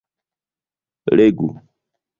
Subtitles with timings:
[1.15, 1.47] Legu...